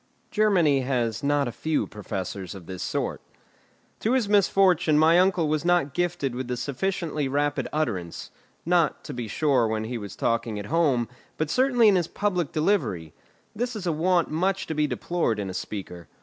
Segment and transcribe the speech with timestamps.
[0.31, 3.21] Germany has not a few professors of this sort.
[3.99, 8.31] To his misfortune, my uncle was not gifted with a sufficiently rapid utterance;
[8.65, 12.51] not, to be sure, when he was talking at home, but certainly in his public
[12.51, 13.13] delivery;
[13.55, 16.07] this is a want much to be deplored in a speaker.